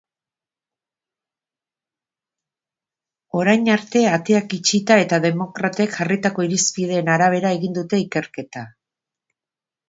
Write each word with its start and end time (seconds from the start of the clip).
Orain 3.41 3.69
arte, 3.73 4.03
ateak 4.13 4.55
itxita 4.57 4.97
eta 5.03 5.19
demokratek 5.27 5.93
jarritako 5.99 6.47
irizpideen 6.49 7.13
arabera 7.19 7.53
egin 7.59 7.77
dute 7.81 8.01
ikerketa. 8.07 8.65